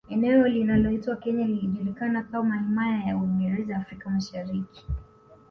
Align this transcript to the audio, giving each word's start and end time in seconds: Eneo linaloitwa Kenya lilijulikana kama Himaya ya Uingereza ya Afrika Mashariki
Eneo 0.09 0.47
linaloitwa 0.47 1.15
Kenya 1.15 1.47
lilijulikana 1.47 2.23
kama 2.23 2.57
Himaya 2.57 3.03
ya 3.07 3.17
Uingereza 3.17 3.73
ya 3.73 3.79
Afrika 3.79 4.09
Mashariki 4.09 4.85